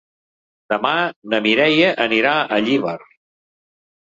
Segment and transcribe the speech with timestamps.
[0.73, 0.93] Demà
[1.33, 2.97] na Mireia anirà a Llíber.